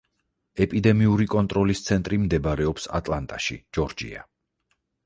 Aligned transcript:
ეპიდემიური 0.65 1.27
კონტროლის 1.35 1.83
ცენტრი 1.89 2.19
მდებარეობს 2.25 2.91
ატლანტაში, 3.03 3.61
ჯორჯია. 3.79 4.29